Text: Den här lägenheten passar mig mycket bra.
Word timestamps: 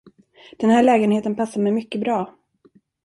Den 0.59 0.69
här 0.69 0.83
lägenheten 0.83 1.35
passar 1.35 1.61
mig 1.61 1.71
mycket 1.71 2.01
bra. 2.01 2.35